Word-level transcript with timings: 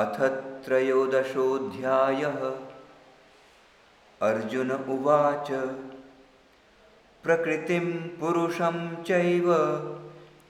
अथ 0.00 0.16
त्रयोदशोऽध्यायः 0.64 2.40
अर्जुन 4.28 4.70
उवाच 4.94 5.48
प्रकृतिं 7.22 7.86
पुरुषं 8.18 8.76
चैव 9.02 9.48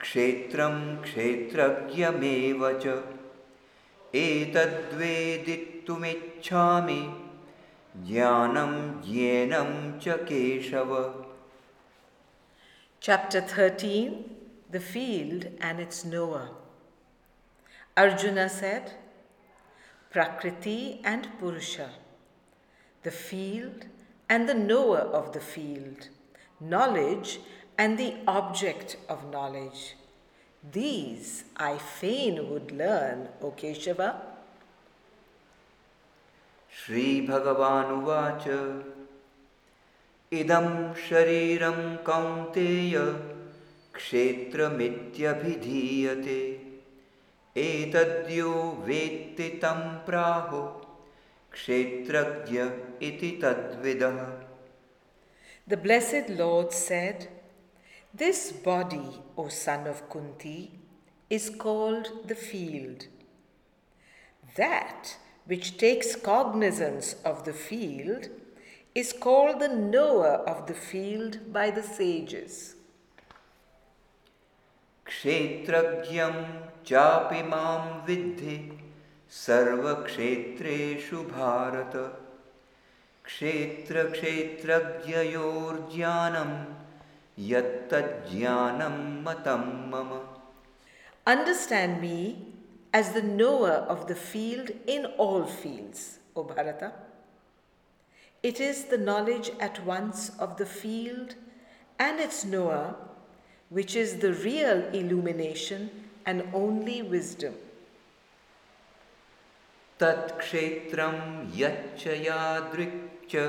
क्षेत्रं 0.01 0.75
क्षेत्रज्ञमेव 1.03 2.61
च। 2.83 2.85
एतद्वेदितुमिच्छामि 4.15 7.01
ज्ञानं 8.09 8.73
ज्ञेनं 9.07 9.71
च 9.99 10.03
Keshav. 10.29 10.91
Chapter 13.01 13.41
13 13.55 14.11
The 14.75 14.83
Field 14.93 15.41
and 15.61 15.77
its 15.79 16.03
Knower. 16.03 16.47
Arjuna 17.95 18.49
said, 18.49 18.85
Prakriti 20.17 20.99
and 21.03 21.29
Purusha, 21.37 21.91
the 23.03 23.11
field 23.11 23.85
and 24.27 24.49
the 24.49 24.55
knower 24.55 24.97
of 24.97 25.33
the 25.33 25.39
field, 25.39 26.09
knowledge 26.59 27.39
and 27.77 27.99
the 27.99 28.15
object 28.27 28.97
of 29.07 29.29
knowledge. 29.29 29.95
These 30.71 31.43
I 31.55 31.77
fain 31.77 32.49
would 32.49 32.71
learn, 32.71 33.29
O 33.43 33.51
Keshava. 33.51 34.15
Sri 36.71 37.27
Bhagavan 37.27 38.03
Idam 40.31 40.95
Shariram 40.95 42.01
Kaunteya 42.01 43.21
Kshetramithyabhidhiyate 43.93 46.56
एतद्यो 47.56 48.52
वेत्ति 48.86 49.48
तं 49.62 49.80
प्राहु 50.06 50.62
क्षेत्रज्ञ 51.52 52.60
इति 53.08 53.30
तद्विदः 53.42 54.18
The 55.68 55.76
blessed 55.76 56.30
Lord 56.38 56.72
said, 56.72 57.28
This 58.12 58.50
body, 58.52 59.22
O 59.38 59.48
son 59.48 59.86
of 59.86 60.08
Kunti, 60.10 60.72
is 61.30 61.50
called 61.50 62.10
the 62.26 62.34
field. 62.34 63.06
That 64.56 65.16
which 65.46 65.78
takes 65.78 66.16
cognizance 66.16 67.14
of 67.24 67.44
the 67.44 67.52
field 67.52 68.28
is 68.94 69.12
called 69.12 69.60
the 69.60 69.68
knower 69.68 70.34
of 70.52 70.66
the 70.66 70.74
field 70.74 71.52
by 71.52 71.70
the 71.70 71.82
sages. 71.82 72.74
क्षेत्र 75.07 75.79
विद्धि 78.07 78.57
सर्वक्षेत्रु 79.31 81.19
भारत। 81.23 81.95
क्षेत्र 83.25 84.03
क्षेत्रज्ञर्ज्ञानम 84.11 86.51
यज्ञानम 87.51 88.95
मतम 89.27 89.63
मम। 89.93 90.11
Understand 91.25 91.93
me 92.01 92.19
as 92.95 93.07
the 93.15 93.17
knower 93.25 93.77
of 93.95 94.03
the 94.11 94.13
field 94.13 94.67
in 94.89 95.05
all 95.19 95.43
fields 95.55 96.01
O 96.37 96.43
Bharat 96.53 96.81
it 98.43 98.61
is 98.61 98.85
the 98.91 98.93
knowledge 99.01 99.51
at 99.63 99.79
once 99.85 100.31
of 100.41 100.61
the 100.61 100.65
field 100.67 101.33
and 102.01 102.19
its 102.19 102.45
knower 102.45 103.05
which 103.70 103.96
is 103.96 104.16
the 104.18 104.32
real 104.32 104.82
illumination 104.92 105.90
and 106.26 106.42
only 106.54 107.02
wisdom. 107.02 107.54
तत्क्षेत्रं 110.00 111.16
यच्च 111.56 112.06
यादृक् 112.26 113.00
च 113.30 113.42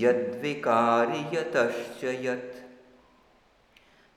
यद्विकारि 0.00 1.20
यतश्च 1.34 2.04
यत् 2.24 2.58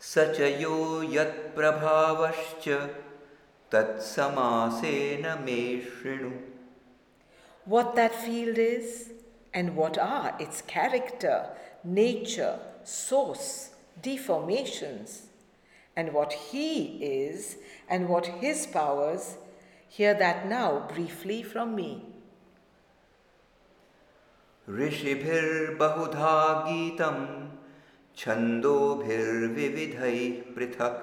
स 0.09 0.25
च 0.37 0.49
यो 0.61 0.77
यत्प्रभावश्च 1.13 2.67
तत्समासेन 3.73 5.27
मे 5.45 5.61
शृणु 5.89 6.31
What 7.65 7.95
that 7.95 8.15
field 8.15 8.57
is 8.57 9.11
and 9.53 9.75
what 9.75 9.97
are 9.97 10.35
its 10.39 10.61
character, 10.63 11.49
nature, 11.83 12.57
source, 12.83 13.69
deformations, 14.01 15.27
and 15.95 16.13
what 16.13 16.33
he 16.33 17.03
is 17.03 17.57
and 17.89 18.07
what 18.07 18.27
his 18.27 18.67
powers, 18.67 19.37
hear 19.87 20.13
that 20.13 20.47
now 20.47 20.87
briefly 20.93 21.41
from 21.43 21.75
me. 21.75 22.05
ऋषिभिर्बहुधा 24.69 26.33
गीतं 26.67 27.17
छन्दोभिर्विविधैः 28.17 30.19
पृथक् 30.55 30.99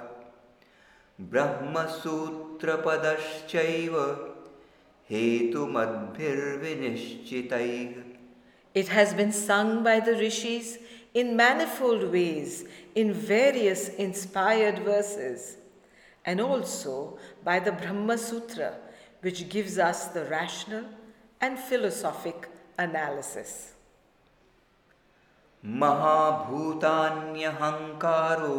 ब्रह्मसूत्रपदश्चैव 1.21 3.94
हेतुमद्भिर्विनिश्चितैः 5.10 7.94
It 8.75 8.88
has 8.88 9.15
been 9.15 9.32
sung 9.32 9.82
by 9.82 10.00
the 10.00 10.15
rishis 10.15 10.76
in 11.15 11.37
manifold 11.37 12.12
ways, 12.12 12.65
in 12.94 13.12
various 13.12 13.88
inspired 13.91 14.81
verses, 14.81 15.56
and 16.25 16.41
also 16.41 17.19
by 17.44 17.59
the 17.59 17.72
Brahma 17.72 18.16
Sutra, 18.19 18.75
which 19.21 19.49
gives 19.49 19.78
us 19.78 20.06
the 20.09 20.25
rational 20.25 20.84
and 21.41 21.59
philosophic 21.59 22.49
analysis. 22.78 23.72
महाभूतान्यहङ्कारो 25.65 28.59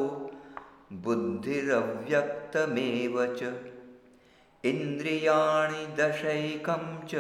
बुद्धिरव्यक्तमेव 1.04 3.16
च 3.40 3.42
इन्द्रियाणि 4.72 5.84
दशैकं 6.00 6.84
च 7.12 7.14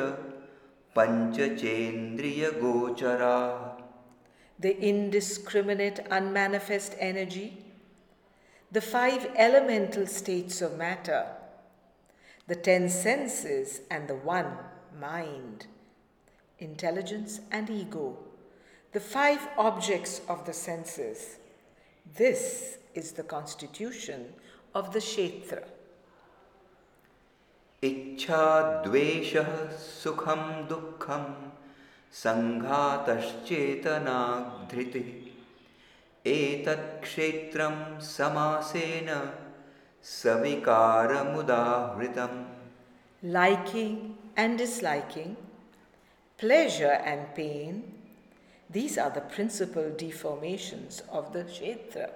पञ्चचेन्द्रियगोचराः 0.97 3.72
The 4.59 4.77
indiscriminate, 4.77 5.99
unmanifest 6.11 6.95
energy, 6.99 7.63
the 8.71 8.81
five 8.81 9.31
elemental 9.35 10.05
states 10.05 10.61
of 10.61 10.77
matter, 10.77 11.25
the 12.47 12.55
ten 12.55 12.89
senses, 12.89 13.81
and 13.89 14.07
the 14.07 14.15
one 14.15 14.57
mind, 14.99 15.67
intelligence, 16.59 17.39
and 17.51 17.69
ego, 17.69 18.17
the 18.91 18.99
five 18.99 19.47
objects 19.57 20.21
of 20.27 20.45
the 20.45 20.53
senses. 20.53 21.37
This 22.17 22.77
is 22.93 23.13
the 23.13 23.23
constitution 23.23 24.33
of 24.75 24.93
the 24.93 24.99
Kshetra. 24.99 25.63
इच्छा 27.81 28.83
द्वेषः 28.83 29.51
सुखं 29.79 30.67
दुःखं 30.67 31.23
संघातचेतना 32.22 34.18
धृति 34.70 35.02
एतत्क्षेत्र 36.24 37.68
समासेन 38.08 39.08
सविकार 40.04 41.12
मुदाहृतम 41.32 42.34
liking 43.22 44.38
and 44.38 44.56
disliking 44.58 45.34
pleasure 46.40 46.92
and 47.06 47.24
pain 47.36 47.82
these 48.70 48.98
are 48.98 49.10
the 49.18 49.22
principal 49.34 49.90
deformations 50.00 51.02
of 51.10 51.32
the 51.36 51.46
kshetra 51.48 52.08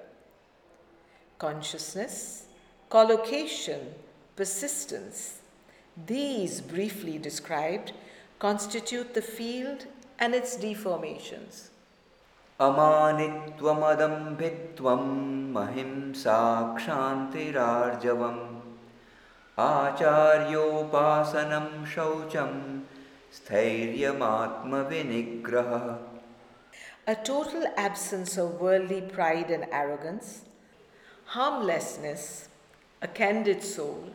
consciousness 1.41 2.21
collocation 2.91 3.83
persistence 4.39 5.21
these 6.09 6.53
briefly 6.73 7.15
described 7.19 7.93
constitute 8.40 9.14
the 9.14 9.22
field 9.22 9.86
and 10.20 10.36
its 10.36 10.58
deformations. 10.58 11.70
अमानित्वमदम्भित्वं 12.60 15.04
महिंसा 15.54 16.76
क्षान्तिरार्जवम् 16.78 18.42
आचार्योपासनं 19.60 21.68
शौचं 21.94 22.52
स्थैर्यमात्मविनिग्रहः 23.38 25.88
A 27.06 27.16
total 27.16 27.66
absence 27.76 28.38
of 28.38 28.62
worldly 28.62 29.02
pride 29.02 29.52
and 29.52 29.66
arrogance, 29.74 30.44
harmlessness, 31.26 32.48
a 33.02 33.10
candid 33.10 33.62
soul, 33.62 34.14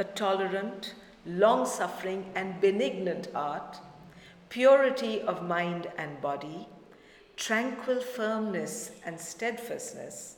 a 0.00 0.04
tolerant, 0.04 0.94
long 1.28 1.66
suffering, 1.66 2.30
and 2.34 2.60
benignant 2.60 3.32
heart, 3.32 3.78
purity 4.48 5.20
of 5.22 5.42
mind 5.42 5.86
and 5.96 6.20
body, 6.20 6.68
tranquil 7.36 8.00
firmness 8.00 8.92
and 9.04 9.18
steadfastness, 9.18 10.36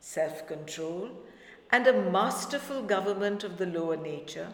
self 0.00 0.46
control, 0.46 1.10
and 1.70 1.86
a 1.86 2.10
masterful 2.10 2.82
government 2.82 3.44
of 3.44 3.58
the 3.58 3.66
lower 3.66 3.96
nature, 3.96 4.48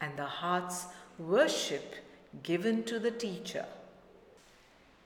and 0.00 0.16
the 0.16 0.24
heart's 0.24 0.86
worship 1.18 1.94
given 2.42 2.84
to 2.84 2.98
the 2.98 3.10
teacher. 3.10 3.66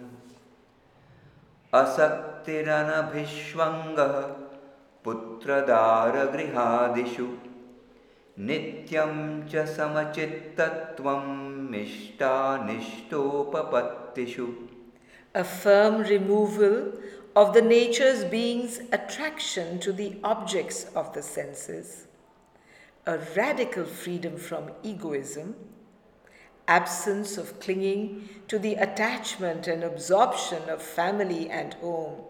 असक्तिरनभिष्वङ्गः 1.74 4.36
पुत्रदारगृहादिषु। 5.04 7.28
नित्यं 8.40 9.48
च 9.48 9.56
समचित्तत्वम् 9.56 11.76
इष्टानिष्टोपपत्तिषु 11.76 14.48
A 15.36 15.44
firm 15.44 16.04
removal 16.04 17.00
of 17.36 17.54
the 17.54 17.62
nature's 17.62 18.24
being's 18.24 18.80
attraction 18.92 19.80
to 19.80 19.92
the 19.92 20.20
objects 20.24 20.86
of 20.96 21.14
the 21.14 21.22
senses, 21.22 22.03
a 23.06 23.18
radical 23.36 23.84
freedom 23.84 24.38
from 24.38 24.72
egoism, 24.82 25.56
absence 26.70 27.38
of 27.38 27.60
clinging 27.60 28.30
to 28.48 28.58
the 28.58 28.76
attachment 28.76 29.68
and 29.68 29.84
absorption 29.84 30.70
of 30.70 30.82
family 30.82 31.50
and 31.50 31.74
home, 31.76 32.22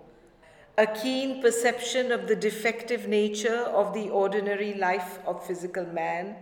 a 0.76 0.88
keen 0.88 1.40
perception 1.44 2.12
of 2.12 2.28
the 2.28 2.36
defective 2.36 3.08
nature 3.08 3.60
of 3.60 3.94
the 3.94 4.10
ordinary 4.10 4.74
life 4.74 5.20
of 5.28 5.46
physical 5.46 5.86
man 5.86 6.36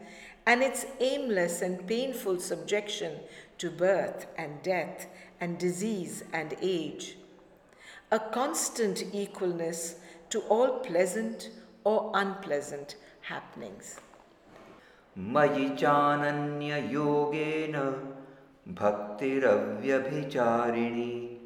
and 0.45 0.63
its 0.63 0.85
aimless 1.01 1.61
and 1.61 1.85
painful 1.85 2.39
subjection 2.39 3.19
to 3.57 3.69
birth 3.69 4.27
and 4.37 4.63
death 4.63 5.07
and 5.41 5.57
disease 5.57 6.23
and 6.31 6.55
age, 6.61 7.17
a 8.09 8.19
constant 8.19 9.03
equalness 9.13 9.95
to 10.29 10.39
all 10.43 10.79
pleasant 10.79 11.49
or 11.83 12.11
unpleasant 12.13 12.95
happenings. 13.19 13.99
मयि 15.17 15.69
चानन्ययोगेन 15.69 17.73
भक्तिरव्यभिचारिणी। 18.73 21.41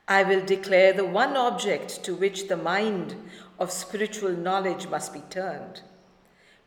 I 0.10 0.24
will 0.24 0.46
declare 0.46 0.94
the 0.94 1.04
one 1.04 1.36
object 1.36 2.02
to 2.06 2.16
which 2.16 2.48
the 2.48 2.56
mind 2.56 3.16
of 3.60 3.72
spiritual 3.72 4.32
knowledge 4.32 4.88
must 4.88 5.12
be 5.14 5.22
turned, 5.30 5.82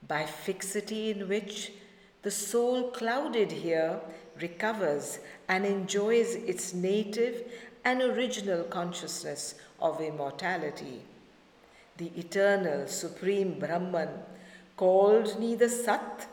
by 0.07 0.27
fixity 0.27 1.11
in 1.11 1.27
which 1.27 1.73
the 2.21 2.31
soul 2.31 2.91
clouded 2.91 3.51
here 3.51 3.99
recovers 4.39 5.21
and 5.49 5.65
enjoys 5.65 6.35
its 6.35 6.75
native 6.75 7.51
and 7.83 8.03
original 8.03 8.65
consciousness 8.65 9.55
of 9.81 10.03
immortality. 10.03 11.01
The 11.97 12.13
eternal 12.17 12.87
supreme 12.89 13.59
Brahman, 13.59 14.11
called 14.77 15.41
neither 15.41 15.69
Sat, 15.69 16.29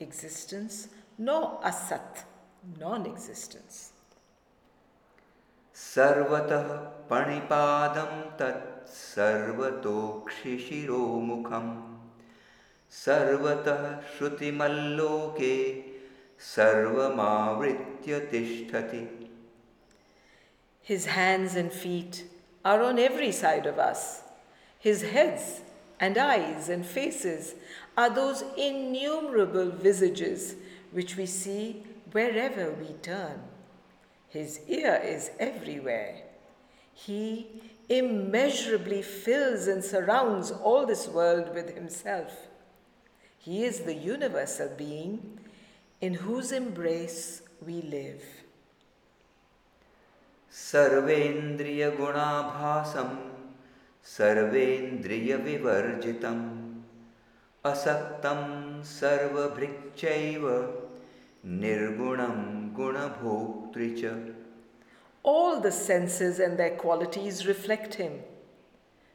existence, 0.00 0.88
nor 1.18 1.60
Asat, 1.64 2.24
non 2.78 3.06
existence. 3.06 3.92
सर्वतः 5.74 6.68
पणिपादं 7.10 8.12
तत् 8.38 8.88
सर्वतोक्षिशिरोमुखं 8.92 10.26
सर्वतः 13.04 13.82
श्रुतिमल्लोके 14.16 15.56
सर्वमावृत्य 16.54 18.18
तिष्ठति 18.32 19.04
His 20.84 21.06
hands 21.06 21.54
and 21.54 21.72
feet 21.72 22.24
are 22.64 22.82
on 22.82 22.98
every 22.98 23.30
side 23.30 23.66
of 23.66 23.78
us. 23.78 24.22
His 24.78 25.02
heads 25.02 25.60
and 26.00 26.18
eyes 26.18 26.68
and 26.68 26.84
faces 26.84 27.54
are 27.96 28.10
those 28.10 28.42
innumerable 28.56 29.70
visages 29.70 30.56
which 30.90 31.16
we 31.16 31.26
see 31.26 31.84
wherever 32.12 32.72
we 32.72 32.94
turn. 33.02 33.40
His 34.28 34.60
ear 34.68 35.00
is 35.04 35.30
everywhere. 35.38 36.22
He 36.94 37.46
immeasurably 37.88 39.02
fills 39.02 39.66
and 39.66 39.84
surrounds 39.84 40.50
all 40.50 40.86
this 40.86 41.08
world 41.08 41.54
with 41.54 41.74
himself. 41.74 42.32
He 43.38 43.64
is 43.64 43.80
the 43.80 43.94
universal 43.94 44.68
being 44.76 45.38
in 46.00 46.14
whose 46.14 46.52
embrace 46.52 47.42
we 47.64 47.82
live. 47.82 48.22
सर्वेन्द्रियगुणाभासं 50.52 53.10
सर्वेन्द्रियविवर्जितम् 54.16 56.65
असक्तं 57.66 58.40
सर्वभृक्षैव 58.92 60.46
निर्गुणं 61.60 62.38
गुणभोक्तृ 62.76 63.88
च 64.00 64.14
All 65.24 65.60
the 65.60 65.70
senses 65.70 66.40
and 66.40 66.58
their 66.58 66.76
qualities 66.76 67.46
reflect 67.46 67.94
him, 67.94 68.14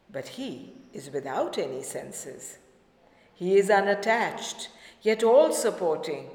but 0.10 0.27
he 0.36 0.74
is 0.93 1.10
without 1.12 1.57
any 1.57 1.84
senses. 1.84 2.60
He 3.34 3.57
is 3.57 3.69
unattached, 3.69 4.69
yet 5.01 5.25
all 5.31 5.51
supporting. 5.51 6.29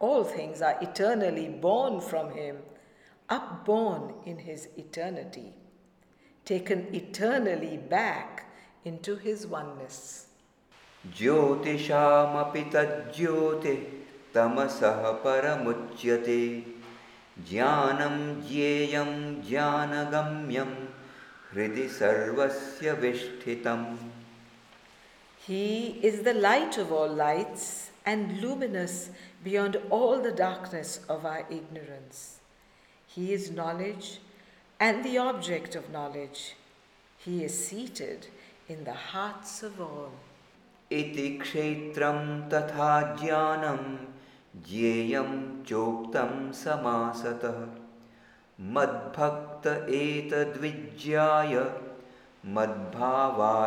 All 0.00 0.24
things 0.24 0.60
are 0.62 0.76
eternally 0.80 1.48
born 1.48 2.00
from 2.00 2.32
him, 2.32 2.58
upborn 3.28 4.14
in 4.26 4.38
his 4.38 4.68
eternity, 4.76 5.54
taken 6.44 6.94
eternally 6.94 7.76
back 7.76 8.46
into 8.84 9.16
his 9.16 9.46
oneness. 9.46 10.26
ज्योतिषामपि 11.18 12.62
तज्ज्योति 12.74 13.74
तमसः 14.34 15.10
परमुच्यते 15.24 16.42
ज्ञानं 17.50 18.18
ज्ञेयं 18.48 19.10
ज्ञानगम्यं 19.48 20.72
हृदि 21.52 21.86
सर्वस्य 21.98 22.92
विष्ठितम् 23.02 23.86
He 25.46 25.98
is 26.02 26.22
the 26.22 26.34
light 26.34 26.78
of 26.78 26.92
all 26.92 27.08
lights 27.08 27.90
and 28.06 28.40
luminous 28.40 29.10
beyond 29.42 29.76
all 29.90 30.20
the 30.20 30.32
darkness 30.32 31.00
of 31.08 31.26
our 31.26 31.46
ignorance. 31.50 32.40
He 33.06 33.32
is 33.32 33.50
knowledge 33.50 34.20
and 34.78 35.04
the 35.04 35.18
object 35.18 35.74
of 35.74 35.90
knowledge. 35.90 36.56
He 37.18 37.44
is 37.44 37.66
seated 37.66 38.28
in 38.68 38.84
the 38.84 38.94
hearts 38.94 39.62
of 39.62 39.80
all. 39.80 40.12
इति 40.92 41.28
क्षेत्रं 41.42 42.18
तथा 42.50 42.90
ज्ञानं 43.20 43.84
ज्ञेयं 44.68 45.30
चोक्तं 45.68 46.52
समासतः 46.52 47.60
मद्भक्त 48.74 49.66
एतद्विज्ञाय 50.00 51.54
मद्भावायोपपद्यते 52.45 53.57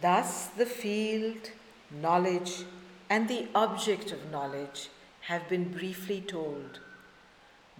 Thus, 0.00 0.48
the 0.48 0.66
field, 0.66 1.50
knowledge, 1.90 2.64
and 3.08 3.28
the 3.28 3.48
object 3.54 4.12
of 4.12 4.30
knowledge 4.30 4.90
have 5.22 5.48
been 5.48 5.72
briefly 5.72 6.20
told. 6.20 6.80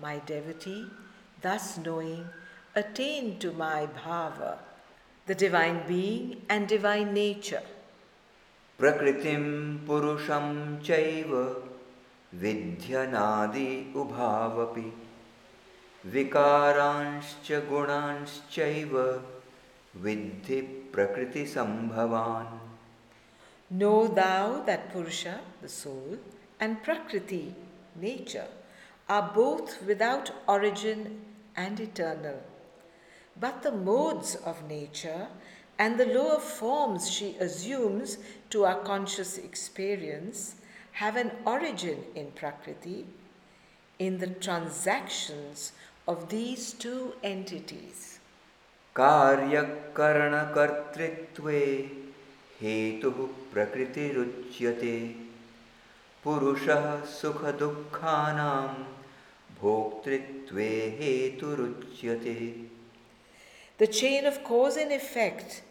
My 0.00 0.18
devotee, 0.18 0.86
thus 1.42 1.76
knowing, 1.76 2.26
attained 2.74 3.40
to 3.40 3.52
my 3.52 3.86
bhava, 3.86 4.58
the 5.26 5.34
divine 5.34 5.82
being 5.86 6.42
and 6.48 6.66
divine 6.66 7.12
nature. 7.12 7.62
प्रकृतिं 8.80 9.44
पुरुषं 9.86 10.48
चैव 10.86 11.30
विध्यनादि 12.40 13.70
उभावपि 13.96 14.92
विकारांश्च 16.13 17.51
गुणांश्चैव 17.69 18.97
विद्धि 20.03 20.61
प्रकृतिसम्भवान् 20.93 22.59
Know 23.71 24.07
thou 24.07 24.63
that 24.65 24.91
Purusha, 24.91 25.39
the 25.61 25.69
soul, 25.69 26.17
and 26.59 26.83
Prakriti, 26.83 27.55
nature, 27.95 28.47
are 29.07 29.31
both 29.33 29.81
without 29.83 30.31
origin 30.45 31.21
and 31.55 31.79
eternal. 31.79 32.41
But 33.39 33.63
the 33.63 33.71
modes 33.71 34.35
of 34.35 34.67
nature 34.67 35.27
and 35.79 35.97
the 35.97 36.05
lower 36.05 36.39
forms 36.39 37.09
she 37.09 37.37
assumes 37.39 38.17
to 38.49 38.65
our 38.65 38.79
conscious 38.81 39.37
experience 39.37 40.55
have 40.93 41.15
an 41.15 41.31
origin 41.45 42.03
in 42.13 42.31
Prakriti, 42.31 43.05
in 43.99 44.17
the 44.17 44.27
transactions 44.27 45.71
of 46.07 46.29
these 46.29 46.73
two 46.73 47.13
entities. 47.23 48.19
कार्यकरणकर्तृत्वे 48.95 51.61
हेतुः 52.61 53.25
प्रकृतिरुच्यते 53.53 54.97
पुरुषः 56.23 56.83
सुखदुःखानां 57.19 58.67
भोक्तृत्वे 59.61 60.69
हेतुरुच्यते 60.99 62.35
The 63.77 63.87
chain 63.87 64.25
of 64.25 64.43
cause 64.43 64.77
and 64.77 64.91
effect 64.91 65.63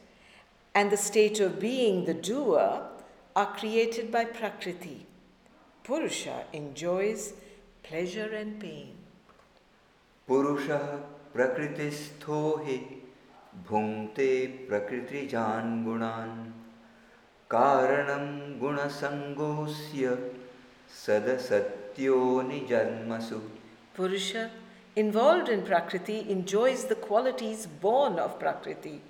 and 0.75 0.91
the 0.91 0.97
state 0.97 1.39
of 1.41 1.61
being 1.61 2.07
the 2.07 2.15
doer 2.15 2.83
are 3.37 3.57
created 3.57 4.11
by 4.11 4.25
Prakriti. 4.25 5.07
Purusha 5.85 6.45
enjoys 6.53 7.35
pleasure 7.85 8.35
and 8.35 8.59
pain. 8.59 8.94
पुरुषः 10.28 10.86
प्रकृतिस्थो 11.34 12.38
हि 12.66 12.78
भुङ्क्ते 13.68 14.30
प्रकृतिजान् 14.70 15.84
गुणान् 15.86 16.38
कारणं 17.54 18.26
गुणसङ्गोऽस्य 18.62 20.16
सदसत्यो 21.02 22.18
निजन्मसु 22.48 23.40
Purusha, 23.98 24.50
involved 24.96 25.48
in 25.48 25.62
Prakriti, 25.62 26.26
enjoys 26.30 26.86
the 26.86 26.96
qualities 26.96 27.66
born 27.66 28.20
of 28.20 28.40
Prakriti. 28.40 29.02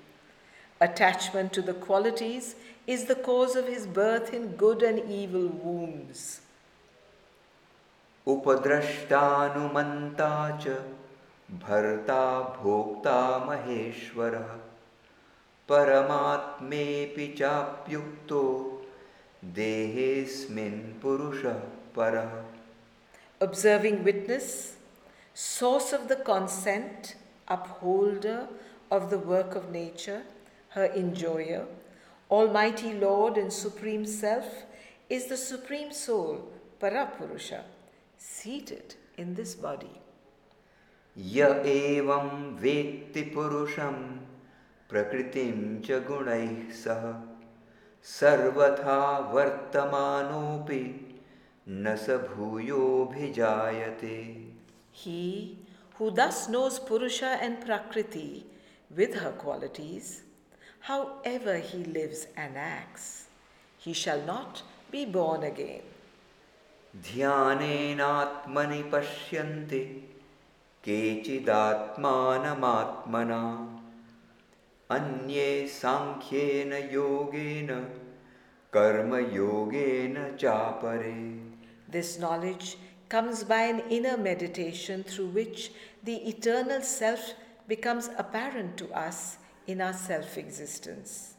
Attachment 0.79 1.53
to 1.53 1.61
the 1.61 1.73
qualities 1.73 2.55
is 2.85 3.05
the 3.05 3.15
cause 3.15 3.55
of 3.55 3.67
his 3.67 3.87
birth 3.87 4.33
in 4.33 4.47
good 4.65 4.83
and 4.83 4.99
evil 5.09 5.47
wombs. 5.47 6.41
उपद्रष्टानुमन्ता 8.27 10.29
च 10.61 10.77
भर्ता 11.49 12.41
भोक्ता 12.61 13.17
महेश्वरः। 13.45 14.47
परमात्मे 15.69 16.85
चाप्युक्त, 17.39 18.31
देहेऽस्मिन् 19.55 20.79
पुरुष 21.01 21.41
पर। 21.97 22.17
Observing 23.43 24.03
witness 24.03 24.47
source 25.35 25.93
of 25.93 26.07
the 26.07 26.21
consent 26.27 27.07
upholder 27.57 28.93
of 28.95 29.09
the 29.11 29.21
work 29.25 29.57
of 29.57 29.69
nature 29.71 30.21
her 30.75 30.97
enjoyer 30.97 31.67
all 32.29 32.49
mighty 32.53 32.93
lord 32.99 33.37
and 33.37 33.51
supreme 33.51 34.03
self 34.13 35.11
is 35.11 35.29
the 35.33 35.35
supreme 35.43 35.89
soul 36.01 36.35
Para 36.81 37.03
Purusha 37.19 37.51
seated 38.29 38.97
in 39.19 39.35
this 39.35 39.59
बाडी 39.61 40.04
य 41.17 41.43
एवं 41.65 42.29
वेत्ति 42.61 43.21
पुरुषं 43.35 43.93
प्रकृतिं 44.89 45.81
च 45.85 45.99
गुणैः 46.07 46.71
सह 46.79 47.03
सर्वथा 48.03 48.97
वर्तमानोऽपि 49.33 50.81
न 51.69 51.95
स 52.05 52.17
भूयोऽभिजायते 52.31 54.17
He 54.91 55.57
who 55.97 56.11
thus 56.11 56.49
knows 56.49 56.79
Purusha 56.79 57.37
and 57.41 57.61
Prakriti 57.65 58.45
with 58.89 59.15
her 59.15 59.31
qualities, 59.31 60.23
however 60.81 61.57
he 61.57 61.83
lives 61.85 62.27
and 62.35 62.57
acts, 62.57 63.27
he 63.77 63.93
shall 63.93 64.21
not 64.21 64.63
be 64.91 65.05
born 65.05 65.43
again. 65.43 65.83
ध्यानेनात्मनि 67.07 68.83
पश्यन्ति 68.91 69.81
केचिदात्मानमात्मना 70.84 73.42
अन्ये 74.96 75.50
साङ्ख्येन 75.80 76.72
योगेन 76.92 77.70
कर्मयोगेन 78.76 80.16
चापरे 80.40 81.18
This 81.90 82.18
knowledge 82.18 82.76
comes 83.08 83.42
by 83.44 83.62
an 83.62 83.80
inner 83.90 84.16
meditation 84.16 85.02
through 85.02 85.28
which 85.38 85.72
the 86.04 86.16
eternal 86.28 86.82
self 86.82 87.34
becomes 87.66 88.10
apparent 88.16 88.76
to 88.76 88.92
us 88.92 89.38
in 89.66 89.80
our 89.80 89.92
self 89.92 90.38
existence. 90.38 91.34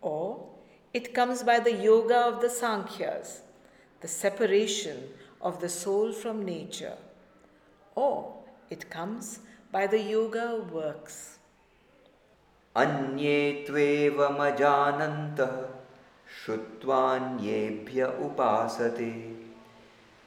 Or 0.00 0.46
it 0.94 1.14
comes 1.14 1.42
by 1.42 1.60
the 1.60 1.72
yoga 1.72 2.16
of 2.16 2.40
the 2.40 2.48
Sankhyas, 2.48 3.40
the 4.00 4.08
separation 4.08 5.08
of 5.40 5.60
the 5.60 5.68
soul 5.68 6.12
from 6.12 6.44
nature. 6.44 6.96
Or 7.94 8.34
it 8.70 8.90
comes 8.90 9.40
by 9.72 9.86
the 9.86 10.00
yoga 10.00 10.62
works. 10.72 11.38
अन्ये 12.76 13.64
त्वेवमजानन्तः 13.66 15.54
श्रुत्वान्येभ्य 16.38 18.04
उपासते 18.24 19.10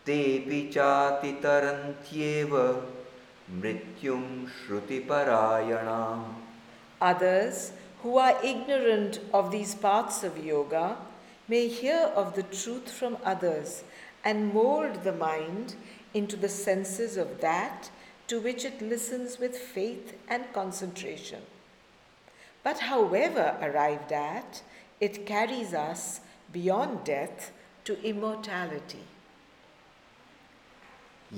तेऽपि 0.05 0.61
चातितरन्त्येव 0.73 2.55
मृत्युं 3.61 4.23
श्रुतिपरायणाम् 4.55 6.25
Others 7.01 7.71
who 8.01 8.17
are 8.17 8.35
ignorant 8.43 9.19
of 9.33 9.51
these 9.51 9.75
parts 9.75 10.23
of 10.23 10.43
yoga 10.43 10.97
may 11.47 11.67
hear 11.67 12.11
of 12.15 12.35
the 12.35 12.43
truth 12.43 12.91
from 12.91 13.17
others 13.23 13.83
and 14.23 14.53
mold 14.53 15.03
the 15.03 15.13
mind 15.13 15.75
into 16.13 16.35
the 16.35 16.49
senses 16.49 17.17
of 17.17 17.41
that 17.41 17.89
to 18.27 18.39
which 18.39 18.65
it 18.65 18.81
listens 18.81 19.39
with 19.39 19.57
faith 19.57 20.15
and 20.27 20.51
concentration. 20.53 21.41
But 22.63 22.79
however 22.79 23.57
arrived 23.61 24.11
at, 24.11 24.61
it 24.99 25.25
carries 25.25 25.73
us 25.73 26.21
beyond 26.51 27.03
death 27.03 27.51
to 27.85 28.01
immortality. 28.03 29.05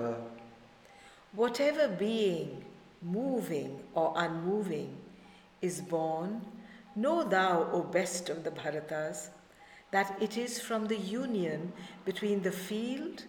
Whatever 1.35 1.89
being, 1.89 2.65
moving 3.01 3.81
or 3.95 4.13
unmoving, 4.17 4.97
is 5.63 5.81
born, 5.81 6.43
know 6.95 7.25
thou, 7.25 7.71
O 7.73 7.83
best 7.83 8.29
of 8.29 8.45
the 8.45 8.51
Bharatas, 8.51 9.29
that 9.93 10.17
it 10.21 10.37
is 10.37 10.61
from 10.61 10.87
the 10.87 10.97
union 10.97 11.73
between 12.05 12.43
the 12.43 12.53
field 12.53 13.25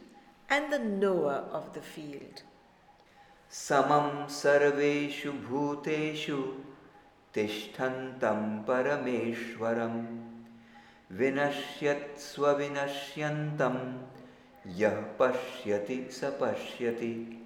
and 0.50 0.72
the 0.72 0.80
knower 0.80 1.46
of 1.52 1.74
the 1.74 1.82
field. 1.82 2.44
Samam 3.50 4.26
sarveshu 4.28 5.32
bhuteshu 5.48 6.56
tishtantam 7.34 8.66
parameshwaram 8.66 10.24
vinashyat 11.14 12.18
swavinashyantam 12.18 14.00
yah 14.66 15.04
pashyati 15.18 16.08
sapashyati. 16.10 17.43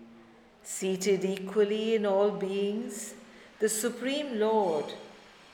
Seated 0.67 1.25
equally 1.25 1.95
in 1.95 2.07
all 2.07 2.31
beings, 2.31 3.14
the 3.59 3.69
Supreme 3.69 4.38
Lord, 4.38 4.93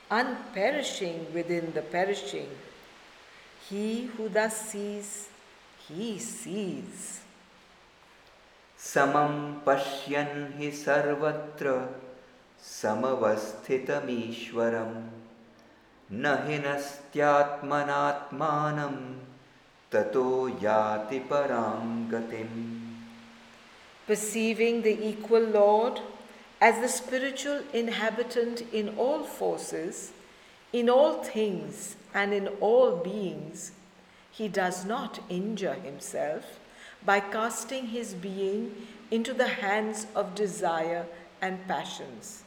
unperishing 0.09 1.33
within 1.33 1.73
the 1.73 1.81
perishing, 1.81 2.49
he 3.69 4.09
who 4.15 4.29
thus 4.29 4.55
sees, 4.71 5.29
he 5.87 6.19
sees. 6.19 7.21
समं 8.79 9.33
पश्यन् 9.65 10.37
हि 10.57 10.69
सर्वत्र 10.71 11.71
समवस्थितमीश्वरं 12.65 13.73
न 16.11 16.35
हि 16.45 16.57
नस्त्यात्मनात्मानं 16.65 17.65
ततो 19.93 20.27
याति 20.63 21.19
परां 21.31 21.81
गतिम् 22.11 22.82
perceiving 24.07 24.81
the 24.81 25.07
equal 25.07 25.41
Lord 25.41 26.01
as 26.61 26.79
the 26.79 26.87
spiritual 26.87 27.61
inhabitant 27.73 28.63
in 28.73 28.89
all 28.97 29.23
forces, 29.23 30.11
in 30.73 30.89
all 30.89 31.23
things, 31.23 31.95
and 32.13 32.33
in 32.33 32.47
all 32.59 32.95
beings, 32.95 33.71
he 34.31 34.47
does 34.47 34.85
not 34.85 35.19
injure 35.29 35.75
himself 35.75 36.59
by 37.05 37.19
casting 37.19 37.87
his 37.87 38.13
being 38.13 38.87
into 39.11 39.33
the 39.33 39.47
hands 39.47 40.07
of 40.15 40.35
desire 40.35 41.05
and 41.41 41.67
passions, 41.67 42.43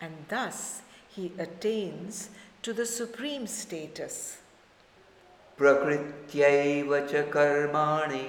and 0.00 0.12
thus 0.28 0.82
he 1.08 1.32
attains 1.38 2.30
to 2.62 2.72
the 2.72 2.86
supreme 2.86 3.46
status. 3.46 4.38
प्रकृत्यैव 5.58 6.98
च 7.08 7.30
कर्माणि 7.32 8.26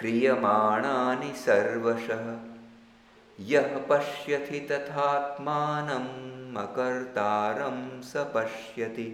क्रियमाणानि 0.00 1.32
सर्वशः 1.38 2.28
यः 3.48 3.76
पश्यति 3.88 4.60
तथात्मानम् 4.70 6.56
अकर्तारं 6.62 7.80
स 8.10 8.24
पश्यति 8.34 9.08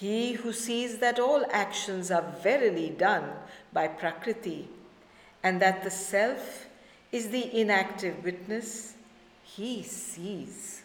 He 0.00 0.32
who 0.32 0.52
sees 0.52 0.98
that 0.98 1.18
all 1.18 1.44
actions 1.52 2.10
are 2.10 2.34
verily 2.42 2.90
done 2.90 3.30
by 3.72 3.88
Prakriti 3.88 4.68
and 5.42 5.60
that 5.60 5.82
the 5.84 5.90
self 5.90 6.66
is 7.12 7.28
the 7.28 7.60
inactive 7.60 8.24
witness, 8.24 8.94
he 9.44 9.82
sees. 9.82 10.82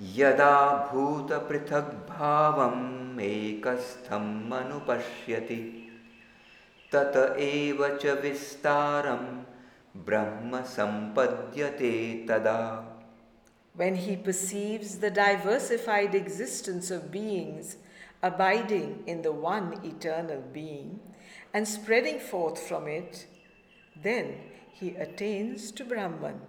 यदा 0.00 0.56
भूतपृथग्भावम् 0.92 2.82
एकस्थम् 3.20 4.52
अनुपश्यति 4.58 5.60
तत 6.92 7.16
एव 7.40 7.86
च 8.02 8.12
विस्तारं 8.22 9.24
ब्रह्म 10.06 10.62
सम्पद्यते 10.76 11.96
तदा 12.30 12.60
When 13.80 13.94
he 13.94 14.16
perceives 14.16 14.98
the 14.98 15.10
diversified 15.10 16.14
existence 16.14 16.90
of 16.90 17.12
beings 17.12 17.76
abiding 18.22 19.04
in 19.06 19.22
the 19.22 19.32
one 19.32 19.68
eternal 19.84 20.40
being 20.52 20.98
and 21.54 21.68
spreading 21.68 22.18
forth 22.18 22.58
from 22.58 22.88
it, 22.88 23.26
then 24.02 24.34
he 24.72 24.96
attains 24.96 25.70
to 25.72 25.84
Brahman. 25.84 26.40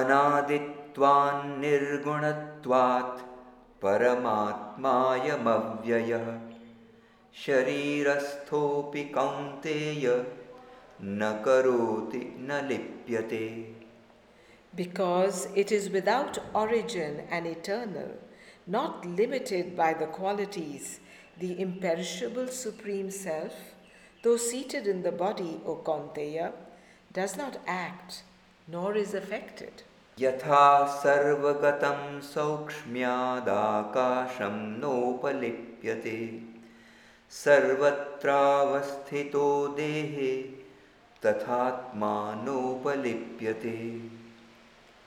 अनादित्वान् 0.00 1.60
निर्गुणत्वात् 1.60 3.22
परमात्मायमव्ययः 3.82 4.86
शरीरस्थोऽपि 7.44 9.04
कौन्तेय 9.14 10.06
न 11.02 11.32
करोति 11.44 12.20
न 12.48 12.60
लिप्यते 12.68 13.46
Because 14.74 15.48
it 15.54 15.72
is 15.72 15.88
without 15.90 16.38
origin 16.54 17.22
and 17.30 17.46
eternal, 17.46 18.10
not 18.66 19.06
limited 19.06 19.76
by 19.76 19.94
the 19.94 20.06
qualities, 20.06 21.00
the 21.38 21.58
imperishable 21.58 22.48
Supreme 22.48 23.10
Self, 23.10 23.54
though 24.22 24.36
seated 24.36 24.86
in 24.86 25.02
the 25.02 25.12
body, 25.12 25.60
O 25.64 25.76
Kaunteya, 25.76 26.52
does 27.12 27.36
not 27.38 27.58
act 27.66 28.22
nor 28.68 28.94
is 28.96 29.14
affected. 29.14 29.82
यथा 30.18 30.66
सर्वगतं 31.02 32.20
सौक्ष्म्यादाकाशं 32.34 32.94
नोपलिप्यते 34.80 36.18
सर्वत्रावस्थितो 37.44 38.18
देहे 39.78 40.30
तथात्मानोपलिप्यते 41.24 42.20